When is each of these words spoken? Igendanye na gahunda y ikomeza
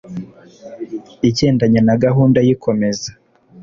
Igendanye 1.29 1.79
na 1.87 1.95
gahunda 2.03 2.39
y 2.47 2.49
ikomeza 2.55 3.09